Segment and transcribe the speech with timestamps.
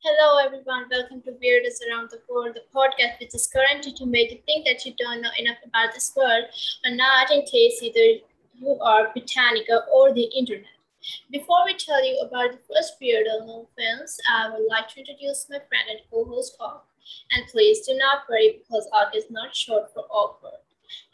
[0.00, 0.84] Hello, everyone.
[0.88, 4.64] Welcome to Weirdest Around the World, the podcast which is currently to make you think
[4.64, 6.44] that you don't know enough about this world,
[6.84, 8.22] but not in case either
[8.54, 10.70] you are Britannica or the internet.
[11.32, 15.50] Before we tell you about the first Weirdo no films, I would like to introduce
[15.50, 16.80] my friend and co-host Og.
[17.32, 20.62] And please do not worry because Og is not short for awkward.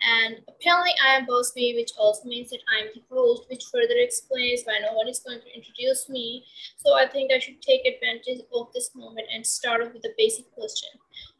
[0.01, 3.97] And apparently I am boss B, which also means that I'm the host, which further
[3.97, 6.45] explains why no one is going to introduce me.
[6.77, 10.15] So I think I should take advantage of this moment and start off with a
[10.17, 10.91] basic question.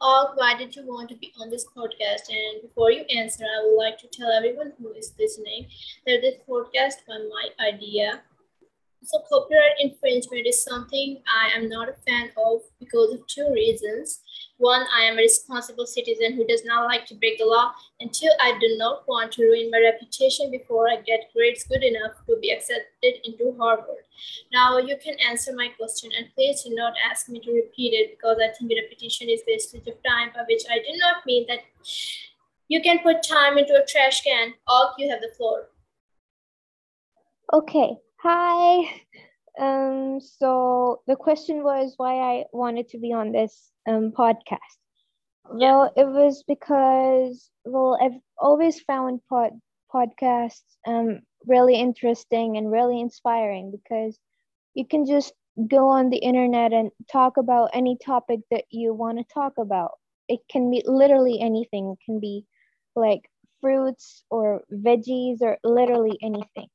[0.01, 2.29] Og, why did you want to be on this podcast?
[2.29, 5.67] And before you answer, I would like to tell everyone who is listening
[6.05, 8.21] that this podcast was my idea.
[9.05, 14.21] So copyright infringement is something I am not a fan of because of two reasons.
[14.57, 17.71] One, I am a responsible citizen who does not like to break the law.
[17.99, 21.83] And two, I do not want to ruin my reputation before I get grades good
[21.83, 24.05] enough to be accepted into Harvard.
[24.51, 28.17] Now, you can answer my question, and please do not ask me to repeat it
[28.17, 31.59] because I think repetition is wastage of time, by which I do not mean that
[32.67, 34.55] you can put time into a trash can.
[34.67, 35.69] Og, you have the floor.
[37.53, 37.97] Okay.
[38.27, 38.89] Hi.
[39.59, 44.57] Um, so the question was why I wanted to be on this um, podcast.
[45.47, 49.51] Well, it was because well, I've always found pod
[49.93, 54.17] podcasts um really interesting and really inspiring because
[54.73, 55.31] you can just
[55.69, 59.91] go on the internet and talk about any topic that you want to talk about.
[60.27, 61.91] It can be literally anything.
[61.91, 62.47] It can be
[62.95, 63.29] like
[63.61, 66.69] fruits or veggies or literally anything.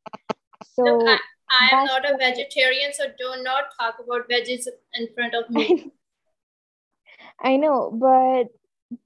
[0.75, 5.35] So Look, I, am not a vegetarian, so do not talk about veggies in front
[5.35, 5.91] of me.
[7.43, 8.45] I know, but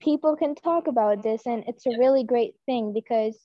[0.00, 3.38] people can talk about this, and it's a really great thing because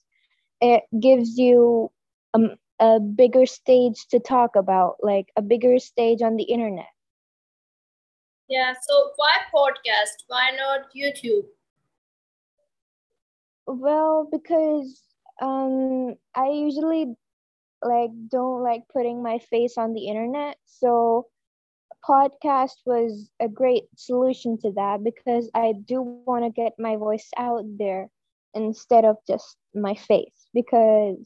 [0.60, 1.90] it gives you
[2.34, 6.88] um, a bigger stage to talk about, like a bigger stage on the internet.
[8.48, 10.24] Yeah, so why podcast?
[10.26, 11.44] Why not YouTube?
[13.66, 15.00] Well, because
[15.40, 17.14] um, I usually
[17.82, 21.26] like don't like putting my face on the internet, so
[22.06, 27.28] podcast was a great solution to that because I do want to get my voice
[27.36, 28.08] out there
[28.54, 31.18] instead of just my face because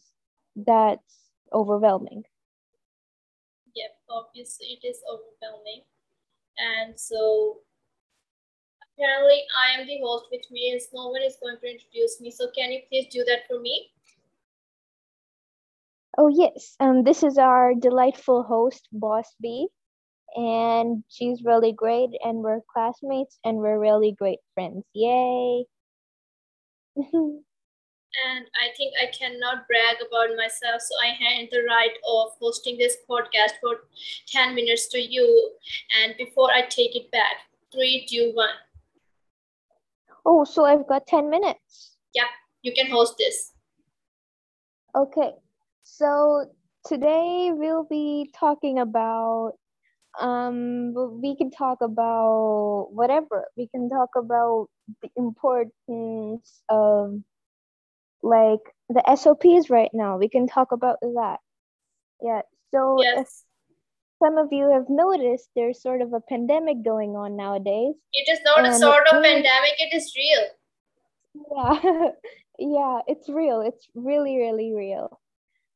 [0.57, 2.25] that's overwhelming.
[3.75, 5.83] Yep, obviously it is overwhelming.
[6.59, 7.59] And so
[8.83, 12.31] apparently I am the host, which means no one is going to introduce me.
[12.31, 13.91] So can you please do that for me?
[16.17, 19.69] Oh yes, um this is our delightful host Boss B
[20.35, 24.85] and she's really great and we're classmates and we're really great friends.
[24.95, 25.65] Yay.
[28.15, 32.79] And I think I cannot brag about myself, so I hand the right of hosting
[32.79, 33.89] this podcast for
[34.29, 35.51] 10 minutes to you.
[36.01, 38.55] And before I take it back, three, two, one.
[40.25, 41.97] oh, so I've got 10 minutes.
[42.15, 42.31] Yeah,
[42.63, 43.53] you can host this.
[44.97, 45.33] Okay,
[45.85, 46.47] so
[46.87, 49.53] today we'll be talking about
[50.21, 53.45] um we can talk about whatever.
[53.57, 54.69] We can talk about
[55.03, 57.21] the importance of
[58.23, 60.17] like the SOPs right now.
[60.19, 61.39] We can talk about that.
[62.23, 62.43] Yeah.
[62.71, 63.45] So Yes.
[64.23, 67.95] some of you have noticed there's sort of a pandemic going on nowadays.
[68.13, 70.49] It is not a sort of pandemic, it is real.
[71.35, 72.11] Yeah,
[72.59, 73.61] yeah, it's real.
[73.61, 75.21] It's really, really real.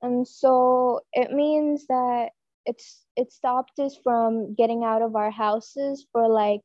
[0.03, 2.31] And so it means that
[2.67, 6.63] it's it stopped us from getting out of our houses for like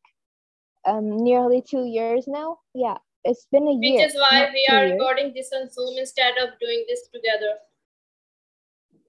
[0.86, 2.60] um nearly two years now.
[2.76, 4.02] Yeah, it's been a Which year.
[4.02, 5.00] Which is why we are years.
[5.00, 7.58] recording this on Zoom instead of doing this together.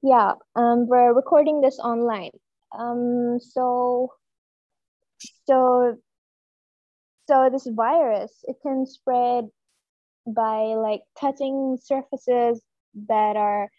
[0.02, 2.32] Yeah, um, we're recording this online.
[2.78, 4.12] Um, so,
[5.46, 5.96] so,
[7.26, 9.48] so this virus it can spread
[10.26, 12.60] by like touching surfaces
[13.08, 13.70] that are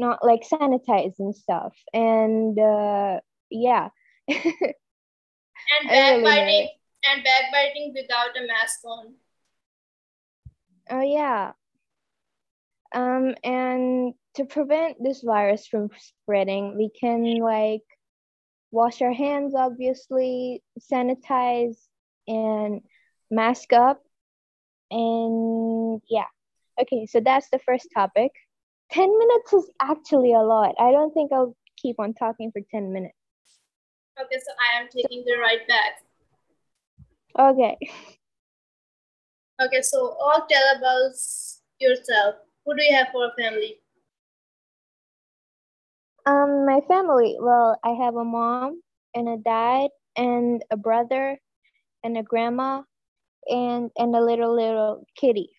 [0.00, 1.74] not like sanitized and stuff.
[1.92, 3.90] And uh, yeah,
[5.70, 6.68] And really backbiting
[7.04, 9.14] and backbiting without a mask on.
[10.90, 11.52] oh yeah.
[12.92, 17.82] Um, and to prevent this virus from spreading, we can like
[18.72, 21.76] wash our hands, obviously, sanitize,
[22.26, 22.80] and
[23.30, 24.02] mask up.
[24.90, 26.26] And yeah.
[26.80, 28.32] Okay, so that's the first topic.
[28.92, 30.74] 10 minutes is actually a lot.
[30.78, 33.14] I don't think I'll keep on talking for 10 minutes.
[34.20, 36.02] Okay, so I am taking the right back.
[37.38, 37.78] Okay.
[39.62, 41.12] Okay, so all tell about
[41.78, 42.34] yourself.
[42.66, 43.80] Who do you have for a family?
[46.26, 47.36] Um, my family.
[47.40, 48.80] Well, I have a mom
[49.14, 51.38] and a dad and a brother
[52.04, 52.82] and a grandma
[53.46, 55.50] and and a little little kitty.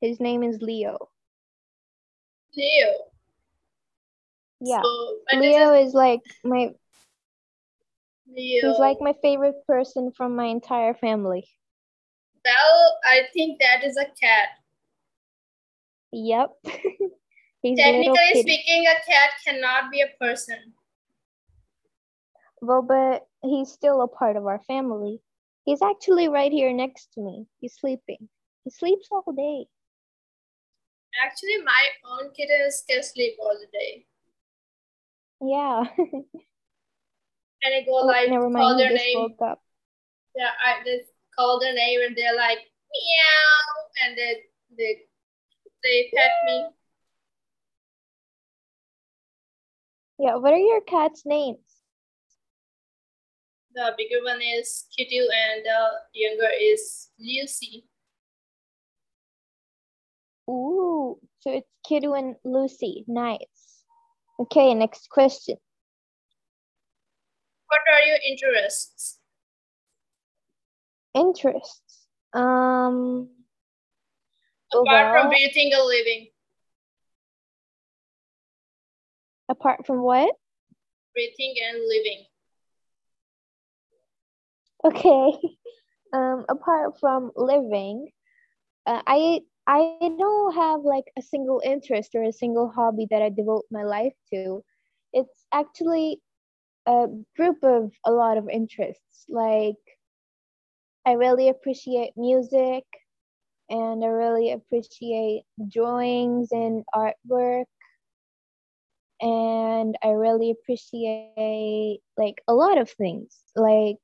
[0.00, 1.08] His name is Leo.
[2.56, 2.92] Leo.
[4.60, 4.82] Yeah.
[4.82, 6.70] So, Leo is like my
[8.28, 8.68] Leo?
[8.70, 11.46] he's like my favorite person from my entire family.
[12.44, 14.48] Well, I think that is a cat.
[16.12, 16.50] Yep.
[16.64, 20.72] Technically speaking, a cat cannot be a person.
[22.62, 25.20] Well, but he's still a part of our family.
[25.64, 27.46] He's actually right here next to me.
[27.60, 28.28] He's sleeping.
[28.64, 29.66] He sleeps all day.
[31.24, 34.06] Actually, my own kittens can sleep all the day.
[35.40, 35.84] Yeah.
[37.62, 38.80] And I go Oh, like never call mind.
[38.80, 39.18] He their name.
[39.18, 39.62] woke up.
[40.36, 44.42] Yeah, I just call their name and they're like meow, and they
[44.76, 44.96] they
[45.82, 46.66] they pet me.
[50.18, 50.36] Yeah.
[50.36, 51.58] What are your cat's names?
[53.74, 57.84] The bigger one is Kitty and the younger is Lucy.
[60.48, 61.18] Ooh.
[61.40, 63.04] So it's Kiddo and Lucy.
[63.06, 63.82] Nice.
[64.40, 64.74] Okay.
[64.74, 65.56] Next question.
[67.68, 69.18] What are your interests?
[71.14, 72.06] Interests.
[72.32, 73.30] Um.
[74.74, 76.28] Apart from breathing and living.
[79.48, 80.34] apart from what?
[81.14, 82.24] Breathing and living.
[84.84, 85.48] Okay.
[86.12, 88.08] Um, apart from living,
[88.86, 93.28] uh, I I don't have like a single interest or a single hobby that I
[93.30, 94.62] devote my life to.
[95.12, 96.20] It's actually
[96.86, 99.26] a group of a lot of interests.
[99.28, 99.76] Like
[101.06, 102.84] I really appreciate music
[103.70, 107.66] and I really appreciate drawings and artwork
[109.20, 113.98] and I really appreciate like a lot of things like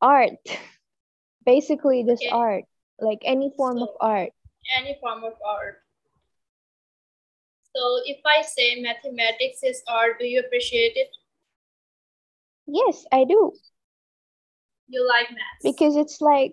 [0.00, 0.32] art
[1.46, 2.30] basically just Okay.
[2.30, 2.64] art
[3.00, 4.30] like any form of art
[4.78, 5.82] Any form of art.
[7.76, 11.08] So if I say mathematics is art, do you appreciate it?
[12.66, 13.52] yes i do
[14.88, 15.62] You like maths?
[15.62, 16.52] because it's like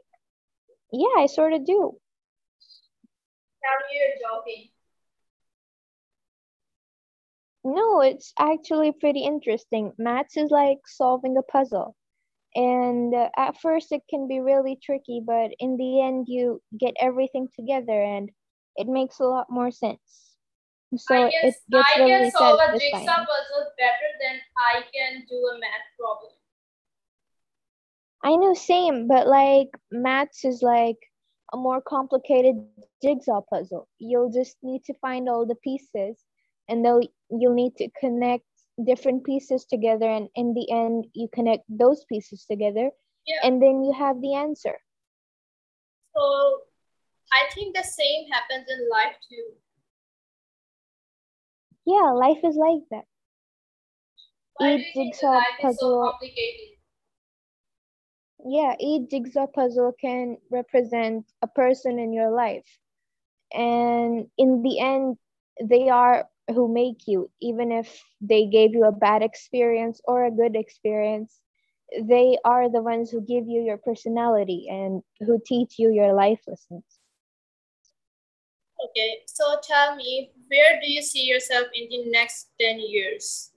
[0.91, 1.77] yeah i sort of do
[3.63, 4.69] Tell me you're joking.
[7.63, 11.95] no it's actually pretty interesting maths is like solving a puzzle
[12.55, 16.93] and uh, at first it can be really tricky but in the end you get
[16.99, 18.29] everything together and
[18.75, 20.31] it makes a lot more sense
[20.97, 24.81] so I it guess gets I really can solve a jigsaw puzzle better than I
[24.93, 26.31] can do a math problem.
[28.23, 30.97] I know, same, but like maths is like
[31.53, 32.55] a more complicated
[33.01, 33.87] jigsaw puzzle.
[33.99, 36.21] You'll just need to find all the pieces
[36.67, 38.43] and they'll you'll need to connect
[38.85, 42.91] different pieces together and in the end you connect those pieces together
[43.27, 43.41] Yeah.
[43.43, 44.75] and then you have the answer.
[46.15, 46.21] So
[47.31, 49.53] I think the same happens in life too.
[51.85, 53.05] Yeah, life is like that.
[54.55, 56.13] Why Each jigsaw is so puzzle
[58.45, 62.65] yeah, each jigsaw puzzle can represent a person in your life.
[63.53, 65.17] And in the end,
[65.63, 70.31] they are who make you, even if they gave you a bad experience or a
[70.31, 71.39] good experience.
[72.01, 76.39] They are the ones who give you your personality and who teach you your life
[76.47, 76.83] lessons.
[78.83, 83.51] Okay, so tell me, where do you see yourself in the next 10 years?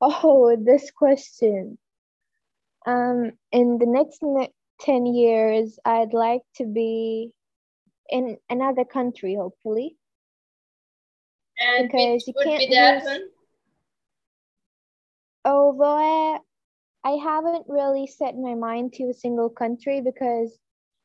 [0.00, 1.78] Oh, this question.
[2.86, 7.32] Um, in the next ne- 10 years, I'd like to be
[8.08, 9.96] in another country, hopefully.
[11.58, 13.28] And Because you would can't that use- one?
[15.44, 16.38] Although I,
[17.04, 20.58] I haven't really set my mind to a single country because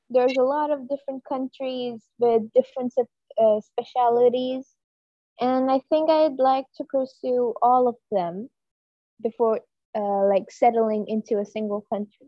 [0.10, 2.94] there's a lot of different countries with different
[3.38, 4.68] uh, specialities.
[5.40, 8.50] And I think I'd like to pursue all of them
[9.22, 9.62] before
[9.96, 12.28] uh, like settling into a single country.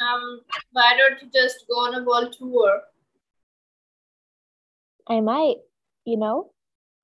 [0.00, 0.40] Um,
[0.72, 2.82] why don't you just go on a world tour?
[5.12, 5.56] I might,
[6.04, 6.52] you know,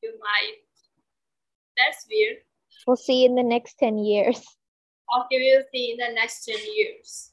[0.03, 0.57] You might.
[1.77, 2.39] That's weird.
[2.87, 4.41] we'll see in the next 10 years.
[5.09, 7.33] Okay, we'll see in the next 10 years.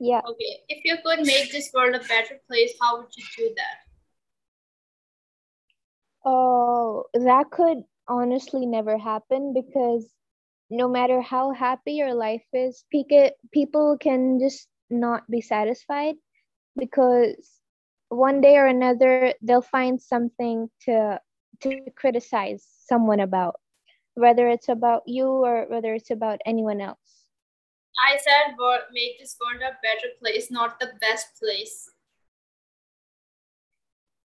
[0.00, 0.20] Yeah.
[0.28, 3.78] Okay, if you could make this world a better place, how would you do that?
[6.24, 10.08] Oh, that could honestly never happen because
[10.70, 16.14] no matter how happy your life is, people can just not be satisfied
[16.76, 17.50] because
[18.14, 21.20] one day or another they'll find something to
[21.60, 23.56] to criticize someone about.
[24.16, 27.26] whether it's about you or whether it's about anyone else.
[27.98, 28.54] I said
[28.92, 31.90] make this world a better place, not the best place.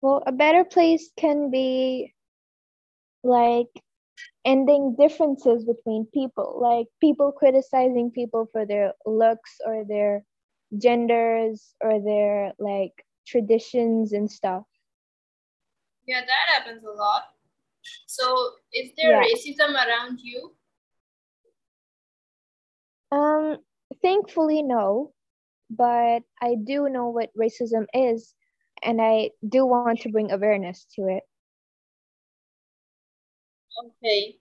[0.01, 2.13] Well, a better place can be
[3.24, 3.70] like
[4.44, 10.24] ending differences between people, like people criticizing people for their looks or their
[10.77, 12.94] genders or their like
[13.25, 14.63] traditions and stuff.
[16.05, 17.24] Yeah, that happens a lot.
[18.08, 19.24] So, is there yeah.
[19.24, 20.55] racism around you?
[23.12, 23.58] Um,
[24.01, 25.13] thankfully, no.
[25.70, 28.34] But I do know what racism is,
[28.84, 31.24] and I do want to bring awareness to it.
[33.86, 34.38] Okay.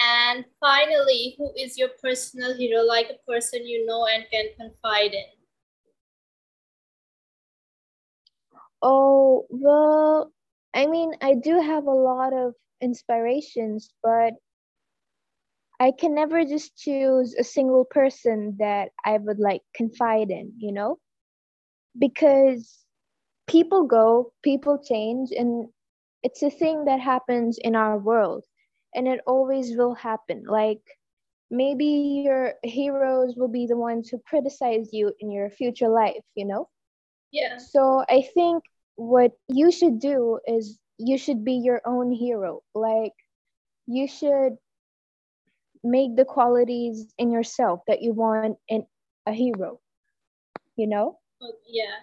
[0.00, 5.12] And finally, who is your personal hero, like a person you know and can confide
[5.12, 5.41] in?
[8.82, 10.32] Oh, well,
[10.74, 14.34] I mean, I do have a lot of inspirations, but
[15.80, 20.72] I can never just choose a single person that I would like confide in, you
[20.72, 20.98] know?
[21.98, 22.84] Because
[23.46, 25.68] people go, people change, and
[26.22, 28.44] it's a thing that happens in our world,
[28.94, 30.44] and it always will happen.
[30.46, 30.82] Like,
[31.50, 36.44] maybe your heroes will be the ones who criticize you in your future life, you
[36.46, 36.68] know?
[37.32, 37.58] Yeah.
[37.58, 38.64] So I think
[38.96, 42.62] what you should do is you should be your own hero.
[42.74, 43.12] Like
[43.86, 44.56] you should
[45.82, 48.86] make the qualities in yourself that you want in
[49.26, 49.80] a hero.
[50.76, 51.18] You know?
[51.66, 51.96] Yeah.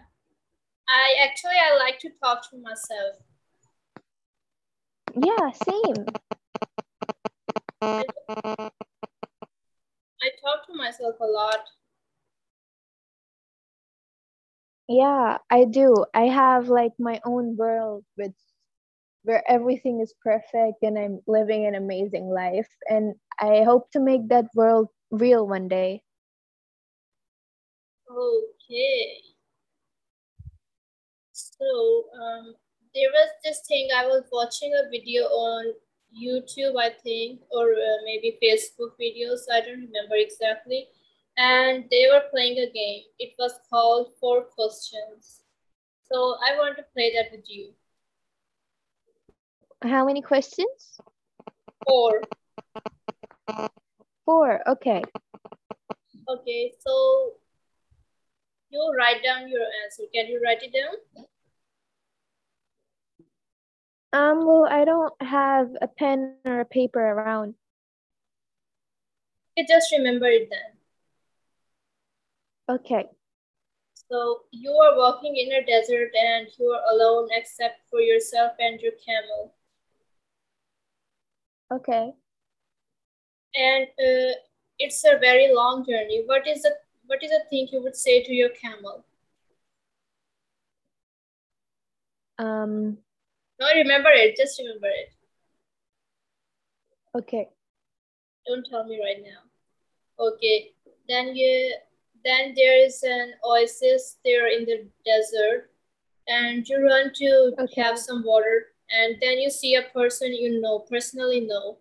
[0.87, 3.15] I actually I like to talk to myself.
[5.15, 6.05] Yeah, same.
[7.81, 8.03] I,
[10.41, 11.61] talk to myself a lot.
[14.89, 16.05] Yeah, I do.
[16.13, 18.33] I have like my own world with
[19.23, 22.69] where everything is perfect and I'm living an amazing life.
[22.89, 26.03] And I hope to make that world real one day.
[28.09, 29.21] Okay.
[31.33, 32.55] So, um,
[32.95, 35.73] there was this thing I was watching a video on
[36.11, 39.41] YouTube, I think, or uh, maybe Facebook videos.
[39.51, 40.87] I don't remember exactly
[41.39, 43.03] and they were playing a game.
[43.17, 45.39] It was called Four Questions.
[46.03, 47.71] So I want to play that with you.
[49.81, 50.99] How many questions?
[51.87, 52.21] Four.
[54.25, 55.01] Four, okay.
[56.27, 57.33] Okay, so
[58.69, 60.03] you write down your answer.
[60.13, 61.25] Can you write it down?
[64.11, 67.53] Um, well, I don't have a pen or a paper around.
[69.55, 70.78] You just remember it then.
[72.69, 73.05] Okay.
[74.11, 78.79] So you are walking in a desert and you are alone except for yourself and
[78.79, 79.53] your camel.
[81.71, 82.11] Okay.
[83.55, 84.33] And uh,
[84.77, 86.23] it's a very long journey.
[86.25, 86.75] What is the
[87.07, 89.03] what is the thing you would say to your camel?
[92.37, 92.97] Um.
[93.59, 94.37] No, remember it.
[94.37, 95.11] Just remember it.
[97.15, 97.49] Okay.
[98.47, 100.23] Don't tell me right now.
[100.23, 100.73] Okay.
[101.07, 101.73] Then you
[102.23, 105.71] then there is an oasis there in the desert
[106.27, 107.81] and you run to okay.
[107.81, 111.77] have some water and then you see a person you know personally know.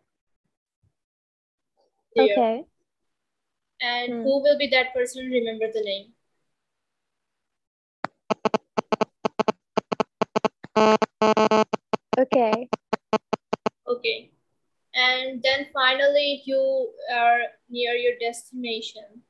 [2.14, 2.24] There.
[2.24, 2.64] okay.
[3.80, 4.22] And hmm.
[4.22, 5.30] who will be that person?
[5.30, 6.12] Remember the name.
[12.18, 12.68] Okay.
[13.86, 14.30] Okay.
[14.94, 17.40] And then finally you are
[17.70, 19.22] near your destination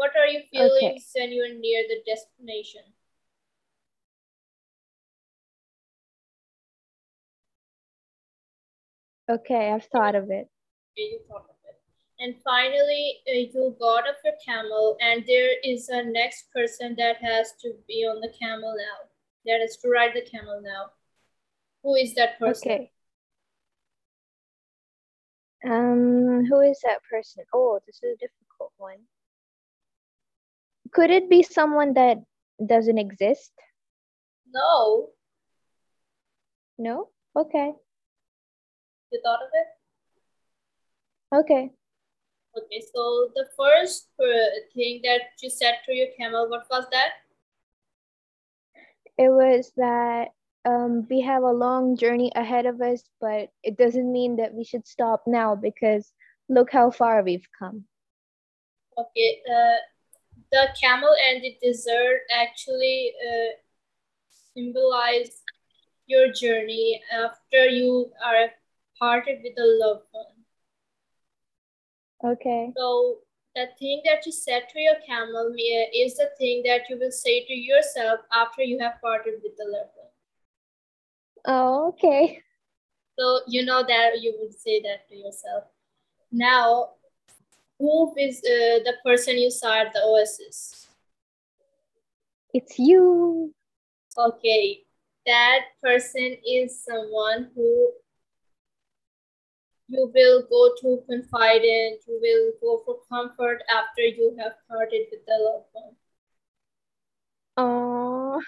[0.00, 1.20] what are your feelings okay.
[1.20, 2.80] when you're near the destination?
[9.30, 10.48] Okay, I've thought of it.
[10.96, 11.76] Okay, you thought of it.
[12.18, 17.16] And finally, uh, you got off your camel, and there is a next person that
[17.20, 18.98] has to be on the camel now.
[19.44, 20.92] That is to ride the camel now.
[21.82, 22.72] Who is that person?
[22.72, 22.90] Okay.
[25.62, 27.44] Um, who is that person?
[27.52, 29.00] Oh, this is a difficult one
[30.92, 32.18] could it be someone that
[32.64, 33.52] doesn't exist?
[34.52, 35.10] No.
[36.78, 37.08] No?
[37.36, 37.72] Okay.
[39.12, 39.66] You thought of it?
[41.36, 41.70] Okay.
[42.56, 44.08] Okay, so the first
[44.74, 47.10] thing that you said to your camel, what was that?
[49.16, 50.28] It was that
[50.64, 54.64] um, we have a long journey ahead of us, but it doesn't mean that we
[54.64, 56.12] should stop now because
[56.48, 57.84] look how far we've come.
[58.98, 59.76] Okay, uh,
[60.52, 63.50] the camel and the desert actually uh,
[64.54, 65.42] symbolize
[66.06, 68.50] your journey after you are
[68.98, 70.40] parted with a loved one.
[72.32, 72.72] Okay.
[72.76, 73.18] So
[73.54, 75.54] the thing that you said to your camel
[75.94, 79.64] is the thing that you will say to yourself after you have parted with the
[79.64, 80.06] loved one.
[81.46, 82.42] Oh, okay.
[83.18, 85.64] So you know that you would say that to yourself.
[86.32, 86.90] Now,
[87.80, 90.86] who is uh, the person you saw at the oasis?
[92.52, 93.54] It's you.
[94.18, 94.84] Okay,
[95.26, 97.92] that person is someone who
[99.88, 105.06] you will go to confide in, you will go for comfort after you have parted
[105.10, 105.96] with the loved one.
[107.56, 108.42] Oh,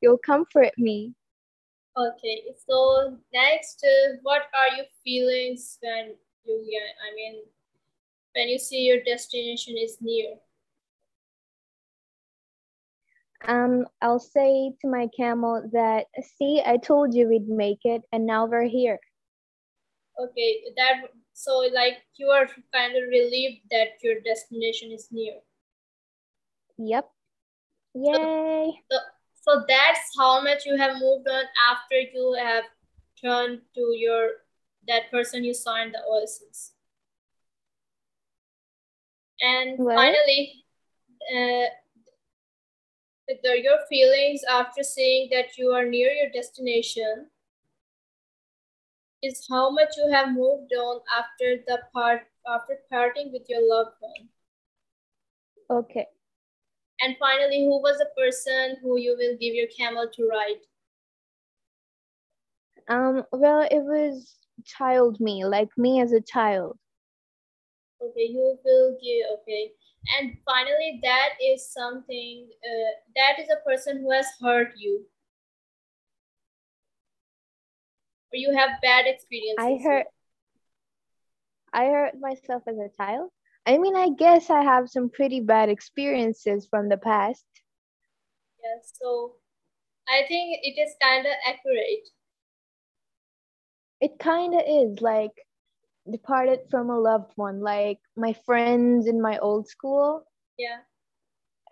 [0.00, 1.14] you'll comfort me.
[1.96, 6.14] Okay, so next, uh, what are your feelings when
[6.46, 7.42] you, I mean,
[8.34, 10.36] when you see your destination is near?
[13.44, 16.06] Um, I'll say to my camel that,
[16.38, 19.00] see, I told you we'd make it, and now we're here.
[20.20, 25.34] Okay, that so like you are kind of relieved that your destination is near.
[26.78, 27.10] Yep.
[27.94, 28.12] Yay.
[28.12, 28.98] So, so,
[29.40, 32.64] so that's how much you have moved on after you have
[33.20, 34.30] turned to your
[34.86, 36.72] that person you saw in the oasis.
[39.42, 39.96] And what?
[39.96, 40.64] finally,
[41.34, 41.66] uh,
[43.42, 47.26] the, your feelings after seeing that you are near your destination
[49.22, 53.96] is how much you have moved on after the part after parting with your loved
[54.00, 54.28] one.
[55.70, 56.06] Okay.
[57.00, 60.60] And finally, who was the person who you will give your camel to ride?
[62.88, 66.78] Um, well, it was child me, like me as a child.
[68.02, 69.72] Okay, you will give, okay.
[70.18, 75.06] And finally, that is something, uh, that is a person who has hurt you.
[78.32, 79.58] or you have bad experiences?
[79.58, 80.06] I hurt.
[81.72, 83.30] I hurt myself as a child.
[83.66, 87.44] I mean, I guess I have some pretty bad experiences from the past.
[88.62, 89.36] Yeah, so
[90.08, 92.08] I think it is kind of accurate.
[94.00, 95.30] It kind of is like
[96.10, 100.24] departed from a loved one, like my friends in my old school.
[100.58, 100.80] Yeah.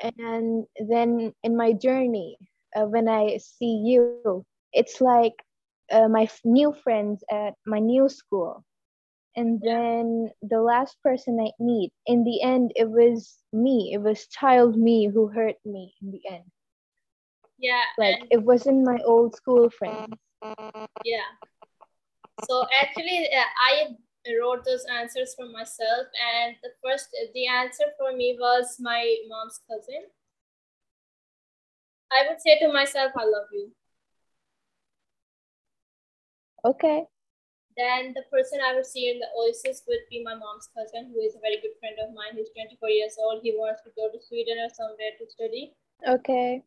[0.03, 2.39] And then in my journey,
[2.75, 5.15] uh, when I see you, it's like
[5.67, 8.65] uh, my new friends at my new school.
[9.35, 13.91] And then the last person i meet in the end it was me.
[13.95, 16.51] It was child me who hurt me in the end.
[17.59, 20.19] Yeah like it wasn't my old school friends.
[21.05, 21.27] Yeah.
[22.39, 23.97] So actually uh, i
[24.39, 26.07] wrote those answers for myself
[26.37, 30.05] and the first the answer for me was my mom's cousin
[32.13, 33.73] i would say to myself i love you
[36.65, 37.05] Okay.
[37.77, 41.21] Then the person I would see in the Oasis would be my mom's cousin, who
[41.21, 42.37] is a very good friend of mine.
[42.37, 43.41] He's 24 years old.
[43.43, 45.73] He wants to go to Sweden or somewhere to study.
[46.07, 46.63] Okay.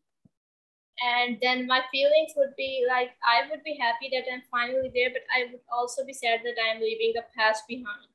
[1.02, 5.10] And then my feelings would be like I would be happy that I'm finally there,
[5.10, 8.06] but I would also be sad that I'm leaving the past behind.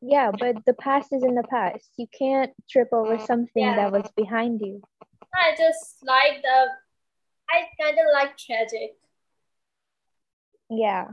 [0.00, 1.90] Yeah, but the past is in the past.
[1.96, 3.76] You can't trip over mm, something yeah.
[3.76, 4.80] that was behind you.
[5.34, 6.66] I just like the
[7.50, 8.96] I kind of like tragic.
[10.70, 11.08] Yeah.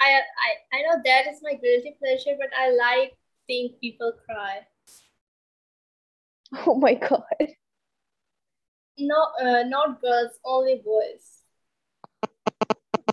[0.00, 4.66] I, I I know that is my guilty pleasure, but I like seeing people cry.
[6.66, 7.48] Oh my god.
[8.98, 11.44] No, uh, not girls, only boys.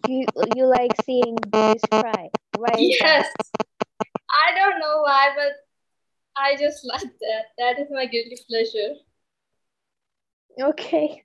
[0.07, 2.29] You you like seeing boys cry?
[2.57, 2.73] Why?
[2.77, 3.31] Yes.
[4.45, 5.53] I don't know why, but
[6.37, 7.45] I just like that.
[7.57, 8.95] That is my guilty pleasure.
[10.59, 11.23] Okay.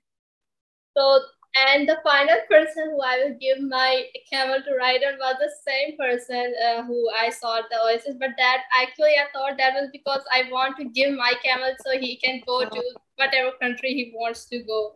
[0.97, 1.19] So,
[1.55, 5.51] and the final person who I will give my camel to ride on was the
[5.67, 8.15] same person uh, who I saw at the Oasis.
[8.19, 11.99] But that actually, I thought that was because I want to give my camel so
[11.99, 12.83] he can go to
[13.17, 14.95] whatever country he wants to go.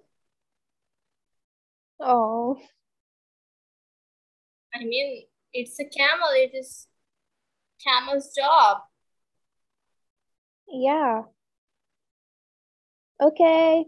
[1.99, 2.57] Oh.
[4.73, 6.29] I mean, it's a camel.
[6.35, 6.87] It is
[7.85, 8.77] camel's job.
[10.67, 11.23] Yeah.
[13.21, 13.85] Okay.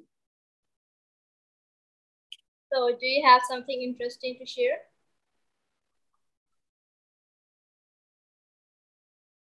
[2.77, 4.77] So do you have something interesting to share?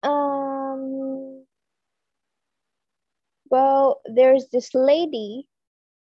[0.01, 1.45] Um,
[3.49, 5.45] well, there's this lady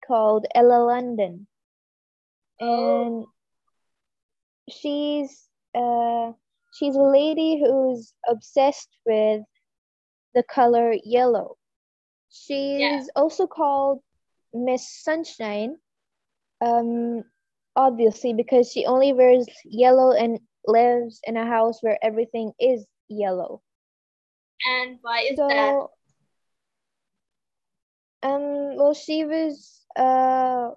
[0.05, 1.47] called Ella London.
[2.59, 3.05] Oh.
[3.05, 3.25] And
[4.69, 6.33] she's uh
[6.73, 9.43] she's a lady who's obsessed with
[10.35, 11.55] the color yellow.
[12.29, 13.01] She's yeah.
[13.15, 14.01] also called
[14.53, 15.77] Miss Sunshine
[16.63, 17.23] um,
[17.75, 23.61] obviously because she only wears yellow and lives in a house where everything is yellow.
[24.65, 25.87] And why is so, that?
[28.29, 30.69] Um, well, she was uh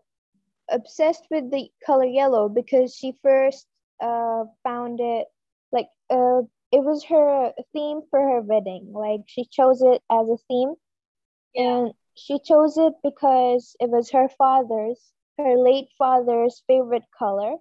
[0.68, 3.66] obsessed with the color yellow because she first
[4.03, 5.27] uh found it
[5.70, 8.90] like uh it was her theme for her wedding.
[8.92, 10.75] Like she chose it as a theme,
[11.55, 11.77] yeah.
[11.77, 15.01] and she chose it because it was her father's,
[15.38, 17.57] her late father's favorite color.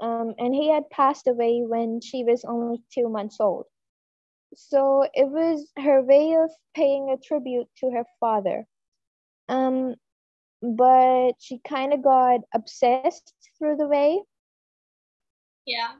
[0.00, 3.66] Um, and he had passed away when she was only two months old.
[4.54, 8.64] So it was her way of paying a tribute to her father.
[9.48, 9.94] Um,
[10.62, 14.20] but she kind of got obsessed through the way.
[15.66, 15.92] Yeah.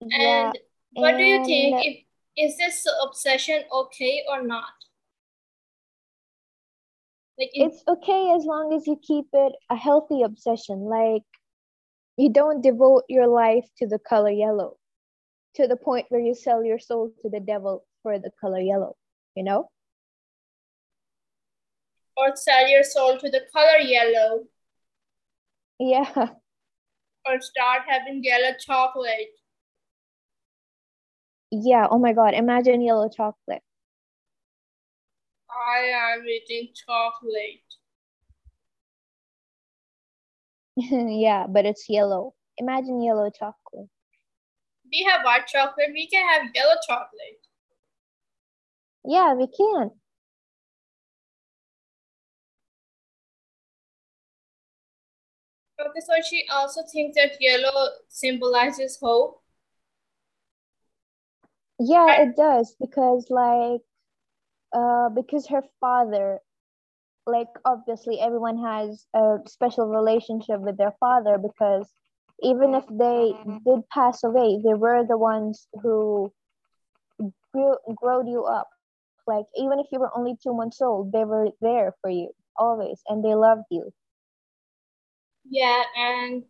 [0.00, 0.44] yeah.
[0.46, 0.58] And
[0.92, 1.76] what do you think?
[1.84, 2.04] If,
[2.36, 4.72] is this obsession okay or not?
[7.40, 10.80] Like it's okay as long as you keep it a healthy obsession.
[10.80, 11.22] Like
[12.18, 14.76] you don't devote your life to the color yellow
[15.54, 18.94] to the point where you sell your soul to the devil for the color yellow,
[19.34, 19.70] you know?
[22.16, 24.44] Or sell your soul to the color yellow.
[25.78, 26.10] Yeah.
[27.26, 29.28] Or start having yellow chocolate.
[31.50, 33.62] Yeah, oh my god, imagine yellow chocolate.
[35.50, 37.66] I am eating chocolate.
[40.76, 42.34] yeah, but it's yellow.
[42.58, 43.88] Imagine yellow chocolate.
[44.90, 47.46] We have white chocolate, we can have yellow chocolate.
[49.04, 49.90] Yeah, we can.
[55.80, 59.42] Okay, so she also thinks that yellow symbolizes hope.
[61.78, 63.80] Yeah, it does because like
[64.72, 66.38] uh because her father
[67.26, 71.88] like obviously everyone has a special relationship with their father because
[72.42, 73.32] even if they
[73.66, 76.32] did pass away, they were the ones who
[77.52, 78.68] grew, growed you up.
[79.26, 83.00] Like even if you were only two months old, they were there for you always,
[83.06, 83.92] and they loved you.
[85.48, 86.44] Yeah, and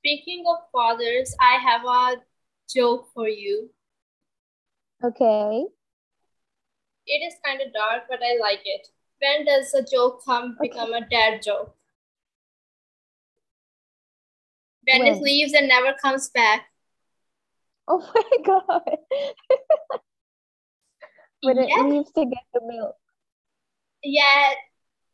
[0.00, 2.22] speaking of fathers, I have a
[2.68, 3.70] joke for you.
[5.04, 5.64] Okay.
[7.06, 8.88] It is kind of dark, but I like it.
[9.20, 10.68] When does a joke come okay.
[10.68, 11.74] become a dad joke?
[14.84, 16.66] When, when it leaves and never comes back.
[17.88, 18.82] Oh my god.
[21.42, 22.96] when it leaves to get the milk.
[24.02, 24.52] Yeah,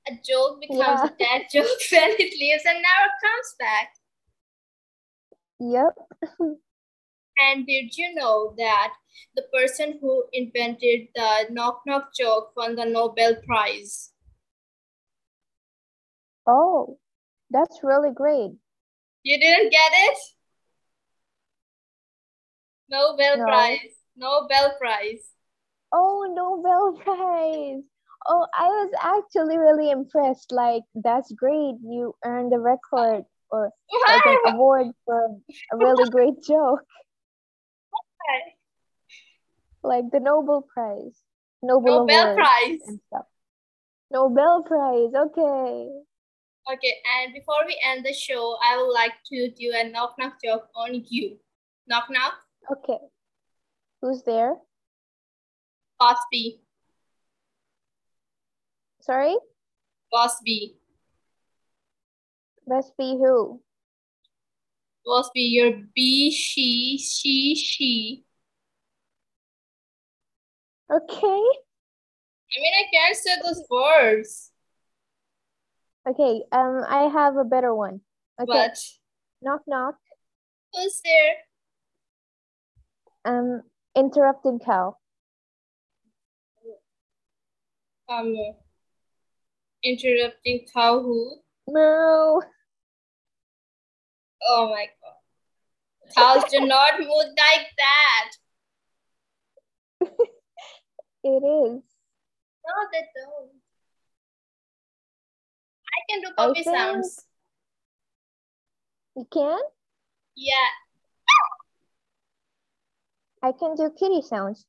[0.09, 1.05] a joke becomes yeah.
[1.05, 3.89] a dad joke when it leaves and never comes back.
[5.61, 6.59] Yep.
[7.43, 8.95] and did you know that
[9.37, 14.13] the person who invented the knock knock joke won the Nobel Prize?
[16.47, 16.99] Oh,
[17.51, 18.53] that's really great.
[19.23, 20.19] You didn't get it?
[22.89, 23.45] Nobel no.
[23.45, 23.95] Prize.
[24.17, 25.31] Nobel Prize.
[25.93, 27.83] Oh, Nobel Prize.
[28.27, 30.53] Oh, I was actually really impressed.
[30.53, 31.75] Like, that's great.
[31.83, 33.71] You earned a record or
[34.09, 35.37] like an award for
[35.73, 36.81] a really great joke.
[39.83, 41.19] Like the Nobel Prize.
[41.63, 42.81] Nobel, Nobel Prize.
[42.87, 43.27] And stuff.
[44.11, 45.13] Nobel Prize.
[45.15, 45.89] Okay.
[46.73, 50.35] Okay, and before we end the show, I would like to do a knock knock
[50.43, 51.39] joke on you.
[51.89, 52.35] Knock knock.
[52.71, 52.99] Okay.
[54.01, 54.55] Who's there?
[55.99, 56.61] Boss B.
[59.01, 59.37] Sorry?
[60.13, 60.77] Boss B.
[62.67, 63.61] Boss B who?
[65.05, 68.25] Boss be your B, she, she, she.
[70.91, 71.43] Okay.
[72.55, 74.51] I mean, I can't say those words.
[76.09, 78.01] Okay, um, I have a better one.
[78.41, 78.47] Okay.
[78.47, 78.79] What?
[79.41, 79.95] Knock knock.
[80.73, 81.35] Who's there?
[83.25, 83.63] Um,
[83.97, 84.97] interrupting cow.
[88.09, 88.35] Um,
[89.83, 91.37] interrupting cow who?
[91.69, 92.41] Moo.
[94.49, 95.13] Oh my god.
[96.17, 98.31] Cows do not move like that.
[101.25, 101.83] it is.
[102.65, 103.51] No, they don't.
[105.89, 107.27] I can do puppy sounds.
[109.17, 109.59] You can?
[110.37, 110.55] Yeah.
[113.43, 114.65] I can do kitty sounds.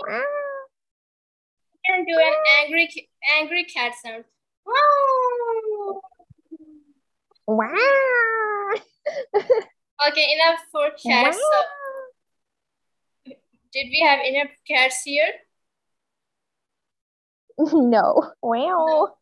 [0.00, 0.24] I
[1.86, 3.08] can do an angry
[3.38, 4.24] angry cat sound.
[7.48, 8.74] Wow.
[10.08, 11.38] okay, enough for cats.
[11.38, 11.64] Wow.
[13.26, 13.32] So,
[13.72, 15.32] did we have enough cats here?
[17.72, 18.32] No.
[18.42, 18.86] Wow.
[18.86, 19.16] No.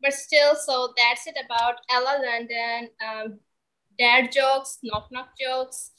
[0.00, 2.88] But still, so that's it about Ella London.
[3.06, 3.38] Um,
[3.98, 5.90] dad jokes, knock knock jokes.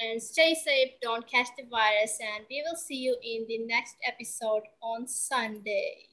[0.00, 3.96] And stay safe, don't catch the virus, and we will see you in the next
[4.06, 6.09] episode on Sunday.